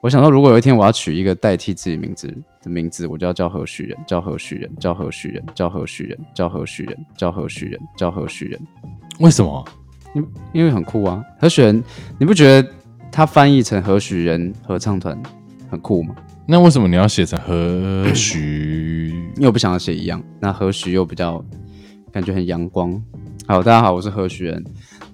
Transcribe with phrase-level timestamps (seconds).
[0.00, 8.60] 我想说，如果有一天我要取一个代替自己名字的名字，我就要叫何许人，叫何许人，叫何许人，叫何许人，叫何许人，叫何许人，叫何许人，
[9.18, 9.64] 为什么？
[10.14, 11.20] 因因为很酷啊。
[11.40, 11.82] 何许人，
[12.16, 12.68] 你不觉得
[13.10, 15.20] 他翻译成何许人合唱团
[15.68, 16.14] 很酷吗？
[16.46, 19.08] 那为什么你要写成何 许？
[19.34, 20.22] 因为我不想要写一样。
[20.38, 21.44] 那何许又比较
[22.12, 23.02] 感觉很阳光。
[23.48, 24.64] 好，大家好，我是何许人。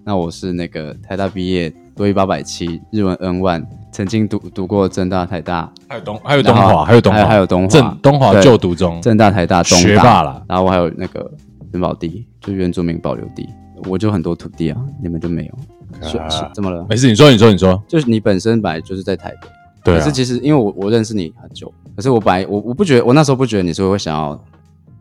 [0.04, 3.64] 那我是那个台大毕业，多一八百七，日文 N one，
[3.94, 10.44] 曾经读读过正大、台大，还有东还有东华，还有东华，还有东华，正东华就读中，正大、台大、东学霸了。
[10.48, 11.30] 然后我还有那个
[11.70, 13.48] 元宝地，就原住民保留地，
[13.88, 15.54] 我就很多土地啊，你们就没有。
[16.02, 16.84] 是是怎么了？
[16.90, 19.48] 没事，你说你说你说，就是你本身本来就是在台北，
[19.84, 19.96] 对。
[19.96, 24.44] 可是其实因为我我认识你很久，可是我本来我我不觉得我那时候不觉得你是会想要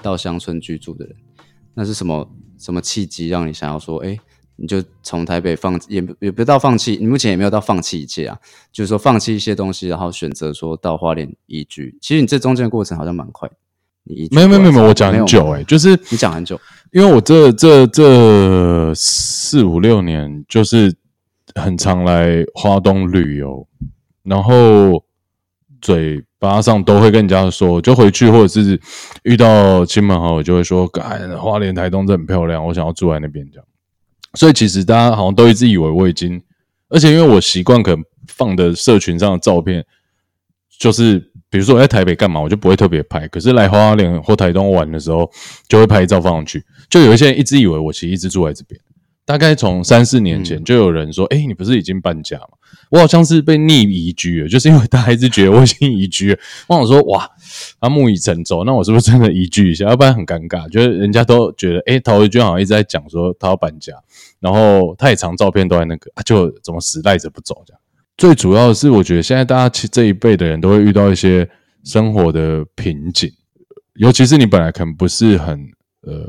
[0.04, 1.16] 到乡村居住的人，
[1.74, 2.30] 那是什么
[2.60, 4.16] 什么契机让你想要说哎？
[4.64, 8.40] 你就从台北放也也不到放弃，你目前也没有到放弃一切啊，
[8.72, 11.98] 就是说放弃一些东西，然后选择说到花莲移居。
[12.00, 13.50] 其实你这中间的过程好像蛮快，
[14.06, 16.58] 你没有没有没有，我讲很久哎，就是你讲很久，
[16.94, 20.96] 因为我这这这四五六年就是
[21.56, 23.68] 很常来花东旅游，
[24.24, 25.04] 然后
[25.82, 28.80] 嘴巴上都会跟人家说，就回去或者是
[29.24, 33.68] 遇到亲朋好友就会说，哎，花莲台东这很漂亮，我想要住在那边这样。
[34.34, 36.42] 所以其实大家好像都一直以为我已经，
[36.90, 39.86] 而且因为我习惯可能放的社群上的照片，
[40.80, 43.28] 就是比如说我在台北干嘛，我就不会特别拍。
[43.28, 45.30] 可是来花莲或台东玩的时候，
[45.68, 46.64] 就会拍照放上去。
[46.90, 48.80] 就有一些人一直以为我其实一直住在这边。
[49.26, 52.50] 大概从三四年前就有人说：“哎，你不是已经搬家吗？”
[52.90, 56.40] 我好像是被逆移居了，就是因为大家一直觉得我已经移居了。
[56.68, 57.28] 我想说，哇，
[57.80, 59.86] 他木已成舟，那我是不是真的移居一下？
[59.86, 63.94] 要不然很尴尬，就是人家都觉得，哎，陶一娟好像一直在讲说他要搬家，
[64.40, 67.80] 然后他也常照片都在那个，就怎么死赖着不走这样。
[68.18, 71.48] 最主要的是，我觉得现在大家其这一辈的人都会遇到一些
[71.84, 73.32] 生活的瓶颈，
[73.96, 75.60] 尤其是你本来可能不是很
[76.02, 76.28] 呃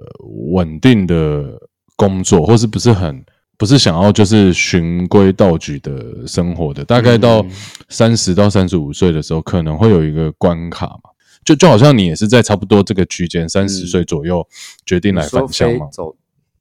[0.53, 1.61] 稳定的
[1.97, 3.25] 工作，或是不是很。
[3.57, 7.47] 不是想要就是循规蹈矩的生活的，大概到
[7.89, 11.11] 三十到三十五岁的时候，可能会有一个关卡嘛，
[11.45, 14.45] 就就好像你也是在差不多这个区间，三十岁左右
[14.85, 16.17] 决定来返乡嘛，走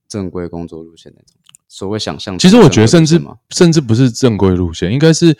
[0.08, 1.36] 正规工作路线那种，
[1.68, 2.38] 所谓想象。
[2.38, 3.20] 其实我觉得甚至
[3.50, 5.36] 甚至不是正规路线，应该是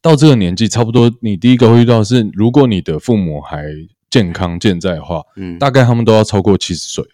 [0.00, 3.66] 到这个年纪，差不多你第一个会遇到是，如果你的父母还
[4.08, 7.04] 健康健在的话，嗯，大概他们都要超过七十岁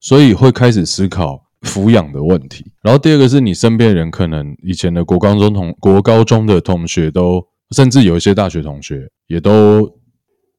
[0.00, 1.45] 所以会开始思考。
[1.62, 7.42] 抚养的问题，然后第二个是你身边人可能以前的国高中同国高中的同学都，
[7.74, 9.88] 甚至有一些大学同学也都，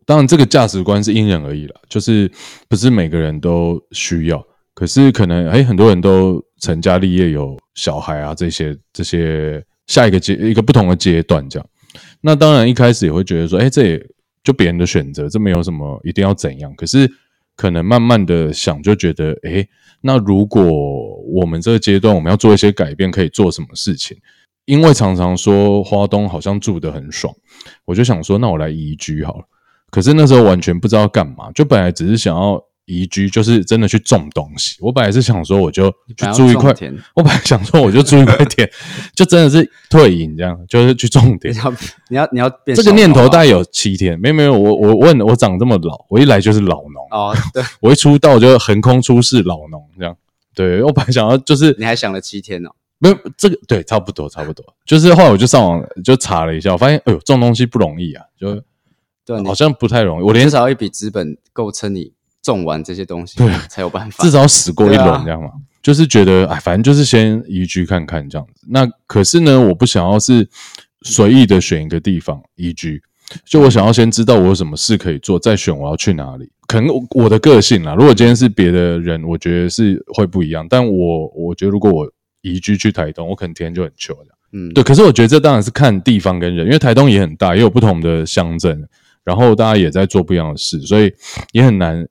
[0.06, 2.30] 当然这个价值观是因人而异了，就是
[2.68, 4.44] 不是每个人都需要，
[4.74, 11.70] 可是可能哎很多人都成家立业有小孩啊这些这些下一个阶一个不同的阶段这样，
[12.22, 14.06] 那当然一开始也会觉得说哎这也
[14.44, 17.10] 就别人的选择，这没有什么一定要怎样，可是
[17.58, 19.68] 可能慢慢的想就觉得哎。
[20.00, 20.64] 那如果
[21.26, 24.16] 我们这个阶段我们要做一些改变，可以做什么事情？
[24.64, 27.34] 因为常常说花东好像住得很爽，
[27.84, 29.46] 我就想说，那我来移居好了。
[29.90, 32.64] 可是那时候完全不知道干嘛，就本来只是想要。
[32.88, 34.78] 移居就是真的去种东西。
[34.80, 36.92] 我本来是想说，我就去租一块田。
[37.14, 38.68] 我本来想说，我就租一块 田，
[39.14, 41.54] 就真的是退隐这样，就是去种田。
[41.54, 41.72] 你要
[42.10, 44.58] 你要你要变这个念头大概有七天，没有没有。
[44.58, 47.36] 我我问我长这么老，我一来就是老农哦。
[47.54, 50.16] 对， 我一出道就横空出世老农这样。
[50.56, 52.70] 对，我本来想要就是你还想了七天哦？
[53.00, 54.66] 没有这个对，差不多差不多。
[54.86, 58.64] 就是后来我就上网就查了一下，我发现哎呦，种东西不容易啊，就
[59.26, 60.24] 对，好像不太容易。
[60.24, 62.14] 我连至少一笔资本够撑你。
[62.52, 64.24] 种完这些东西，对，才有办法。
[64.24, 65.52] 至少死过一轮，这样嘛？
[65.82, 68.66] 就是觉得，哎，反正就是先移居看看这样子。
[68.70, 70.46] 那可是呢，我不想要是
[71.04, 73.02] 随意的选一个地方移居，
[73.46, 76.50] 就我想要先知道我有什么事可以做，再选我要去哪里。
[76.68, 80.68] 可能我的个性啦，如果今天是别的人，我觉得是会不一样。
[80.70, 84.26] 但我我觉得，如果我移居去台东，我可能天天就很穷的。
[84.52, 84.84] 嗯，对。
[84.84, 88.86] 可是我觉得这当然是看地方跟人，因为台东也很大，也有不同的乡镇，
[89.24, 91.14] 然后大家也在做不一样的事，所以
[91.54, 92.06] 也很难。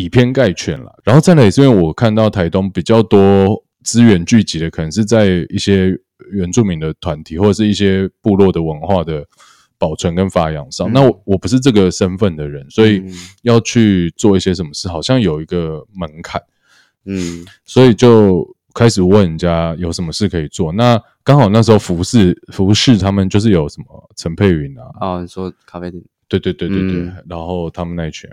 [0.00, 5.92] 以偏概全了，然后再来也是因为我看到台东比较多资源聚集的，可能是在一些
[6.30, 9.26] 原住民的团体或者是一些部落的文化的
[9.76, 10.92] 保存跟发扬上。
[10.92, 13.02] 那我我不是这个身份的人，所以
[13.42, 16.40] 要去做一些什么事，好像有一个门槛。
[17.04, 20.70] 嗯，所以就开始问人家有什么事可以做。
[20.72, 26.00] 那刚好那时候服饰服饰他们就是有什么陈佩云啊，啊，你说咖啡店？
[26.28, 28.30] 对对对对对，然后他们那一群。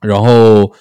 [0.00, 0.72] 然后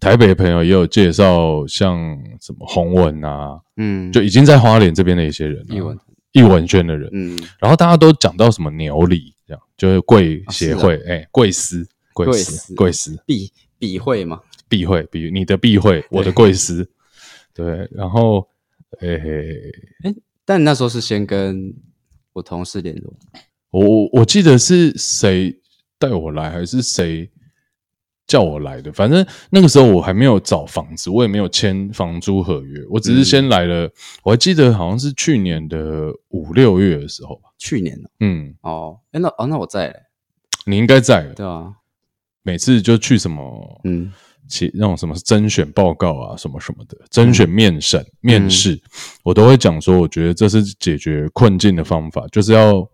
[0.00, 1.96] 台北的朋友也有介绍，像
[2.40, 5.98] 什么洪文啊，嗯，就已经在花莲这边的一些人，艺文。
[6.32, 12.52] 艺文圈的人，嗯，然后大家都讲到什么牛里，这样就是贵协会，哎、贵司贵贵司。
[12.52, 13.18] 司贵司。
[13.24, 16.90] 避避会嘛，避讳，比你的避会，我的贵司，
[17.54, 18.46] 对，然后
[19.00, 19.72] 诶、
[20.44, 21.72] 但你那时候是先跟
[22.34, 23.14] 我同事联络，
[23.70, 25.58] 我我我记得是谁
[25.98, 27.30] 带我来，还是谁
[28.26, 28.92] 叫我来的？
[28.92, 33.90] 反正那个时候我还没有找房子，我也没有签房租合约，我只是先来了。
[34.22, 37.50] 我还记得好像是去年的五六月的时候吧。
[37.58, 39.96] 去年哦，嗯，哦，哎，那哦那我在嘞，
[40.66, 41.22] 你应该在。
[41.34, 41.72] 对啊，
[42.42, 44.12] 每次就去什么嗯，
[44.48, 48.80] 其那种什么甄选报告啊，什么什么的，甄选面审、嗯面试，
[49.22, 52.88] 我都会讲说，我觉得这是解决困境的方法，就是要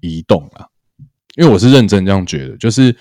[0.00, 0.66] 移动啊。
[1.36, 2.94] 因为我是认真这样觉得，就是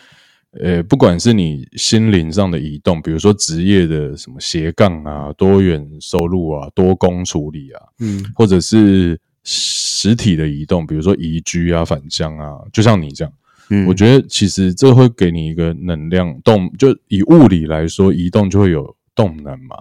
[0.62, 13.34] 呃，不管是你心灵上的移动，比如说职业的什么斜杠啊、多元收入啊、多工处理啊，嗯，或者是实体的移动，比如说移居啊、返乡啊，就像你这样。
[13.70, 19.76] 嗯我觉得其实这会给你一个能量动，就以物理来说，移动就会有动能嘛，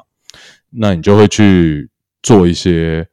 [0.70, 1.88] 那你就会去
[2.20, 3.06] 做一些，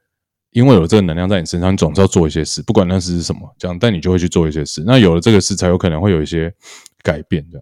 [0.49, 4.83] 因为有这个能量在你身上，你总是要做一些事，不管那是什么，这样，但你就会去做一些事。
[4.83, 6.51] 那有了这个事，才有可能会有一些
[7.03, 7.61] 改变的。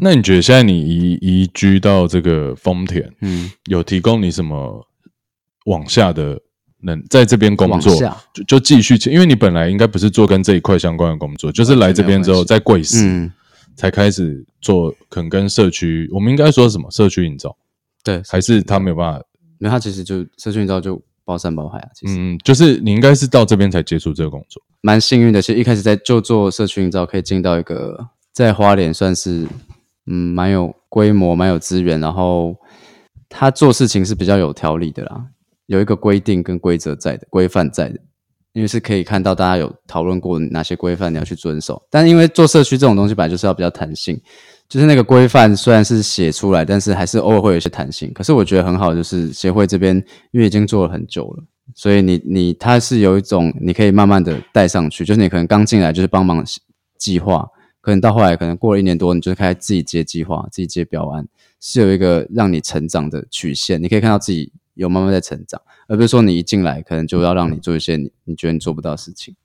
[0.00, 4.86] 那你觉得现在你移移居到这个丰田，嗯，有提供你什么
[5.66, 6.40] 往下的
[6.80, 7.94] 能在这边工作，
[8.32, 13.32] 就就继续去，因为你本来应该不是做跟这一块相关的工作，就是来这边之后在贵司、嗯，
[13.76, 17.54] 才开始做，可能跟社区，我们应该说什么社区营造，
[18.02, 19.24] 对，还是他没有办法？
[19.58, 24.62] 因为他其实就社区营造就包山包海啊，其实嗯，就是你应该是到这边才接触这个工作。
[24.80, 25.42] 蛮幸运的。
[25.42, 29.48] 其实一开始在就做社区营造，可以进到一个在花莲算是
[30.04, 32.54] 嗯蛮有规模、蛮有资源，然后
[33.30, 35.24] 他做事情是比较有条理的啦，
[35.64, 37.98] 有一个规定跟规则在的，规范在的。
[38.52, 44.20] 因为是可以看到大家有讨论过哪些规范你要去遵守，但因为做社区这种东西本来就是要比较弹性，
[44.68, 48.12] 就是那个规范虽然是写出来，但是还是偶尔会有一些弹性。
[48.12, 49.96] 可是我觉得很好，就是协会这边
[50.32, 51.44] 因为已经做了很久了，
[51.74, 56.44] 所以你你它是有一种你可以慢慢的带上去，就是你可能刚进来就是帮忙
[56.98, 57.46] 计划，
[57.86, 61.24] 可能到后来可能过了一年多，你就开始自己接计划，自己接标案，
[61.60, 69.36] 是有一个让你成长的曲线，你可以看到自己有慢慢在成长，而不是说你一进来可能就要让你做一些你你觉得你做不到的事情。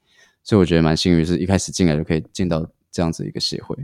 [0.44, 3.78] 所以我觉得蛮幸运，是一开始进来就可以进到这样子一个协会。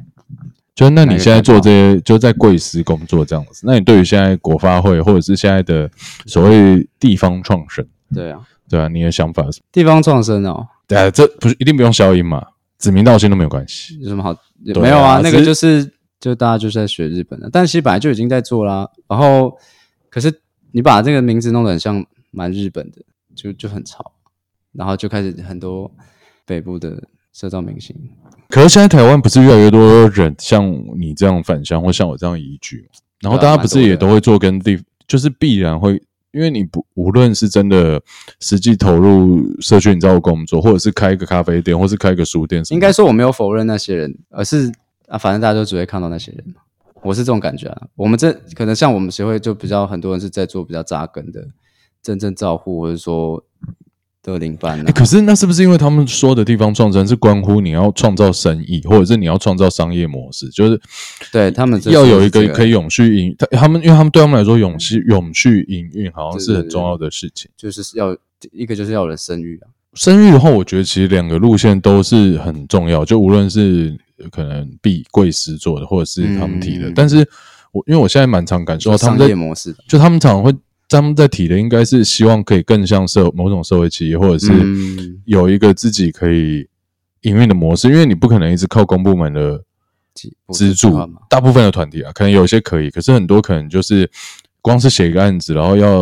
[0.73, 5.87] 就那你现在做这些，就在贵司工作这样子，那你对于现在国发会或者是现在的
[6.25, 9.65] 所谓地方创生，对啊，对啊，你的想法是什么？
[9.71, 12.43] 地方创生哦，对啊，这不是一定不用消音嘛，
[12.79, 13.97] 指名道姓都没有关系。
[13.99, 14.35] 有什么好？
[14.81, 18.89] 没有啊，那个就是就大家就是在学日本的，但其实本来就已经在做啦。
[19.07, 19.57] 然后，
[20.09, 20.41] 可是
[20.71, 23.01] 你把这个名字弄得很像蛮日本的，
[23.35, 24.13] 就就很潮，
[24.73, 25.91] 然后就开始很多
[26.45, 27.03] 北部的
[27.33, 27.95] 社造明星。
[28.49, 30.65] 可是现在台湾不是越来越多人像
[30.97, 32.87] 你这样返乡，或像我这样移居吗？
[33.21, 36.01] 然后大家不是也都会做跟地，就是必然会，
[36.31, 38.01] 因为你不无论是真的
[38.39, 44.71] 实际投入社区营造工作，或者是开一个咖啡店，或是开一个书店什么，应该说我没有否认那些人，而是
[45.07, 46.55] 啊，反正大家都只会看到那些人。
[47.03, 47.87] 我是这种感觉啊。
[47.95, 51.47] 我们这可能像我们协会就比较很多人是在做比较扎根的
[52.03, 53.43] 真正照护，或者说
[54.33, 54.83] 的领班、啊。
[54.85, 60.79] 欸可是那是不是因为他们说的地方创生是关乎你要创造生意，或者是你要创造商业模式，就是
[61.31, 67.49] 对他们这要有一个可以永续营，他他们因为他们对他们来说永续永续营运好像是很重要的事情。
[67.57, 68.15] 就是要
[68.51, 73.97] 一个就是要有人生育啊，生育的话，我觉得其实两个路线都是很重要，就无论是
[74.31, 76.93] 可能 B 贵司做的，或者是他们提的，嗯。
[76.95, 77.17] 但是
[77.71, 80.53] 我因为我现在蛮常感受到他商们在业模式的，就他们常常会
[80.89, 85.21] 他们在提的应该是希望可以更像社某种社会企业，或者是嗯。
[85.25, 86.65] 有一个自己可以
[87.23, 89.61] 营运的模式，因为你不可能一直靠公部门的
[90.53, 90.97] 资助，
[91.29, 94.09] 大部分的团体啊，可能有些可以，可是很多可能就是
[94.61, 95.93] 光是写一个案子，然后要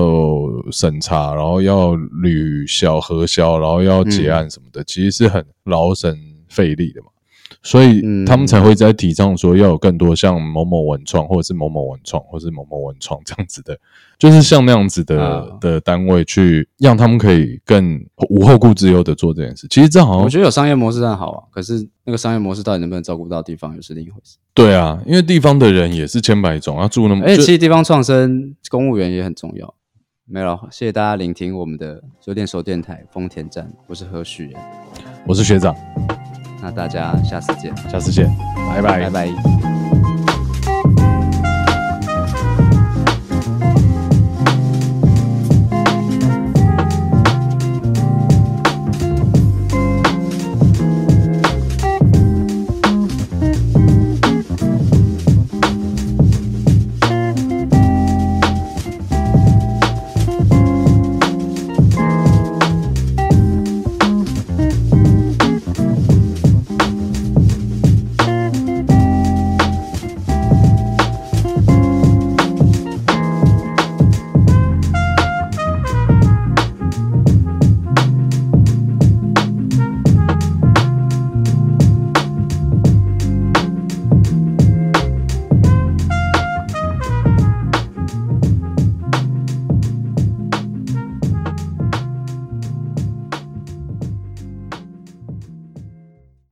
[0.71, 6.15] 审查，然后要履销核销，然后要结案什么的，其实是很劳神
[6.47, 7.07] 费力的嘛。
[7.61, 13.77] 所以嗯他们才会在提倡说要有更多像某某文创，或者是某某文创，或者是某某文创这样子的，
[14.17, 19.67] 就是像那样子的、啊的单位去让他们可以更无后顾之忧的做这件事。
[19.69, 24.37] 其实这好像我觉得有商业模式当然好啊，可是那个商业模式到底能不能照顾到地方，又是另一回事。
[24.53, 29.73] 对啊，因为地方的人也是千百种，要住那么，而且其实地方创生，公务员也很重要。
[30.27, 34.59] 没有了，谢谢大家聆听我们的九点手电台丰田站，我是何许人，
[35.27, 35.75] 我是学长，
[36.65, 38.27] 那大家下次见，下次见，
[38.73, 39.01] 拜拜。
[39.01, 40.04] 拜拜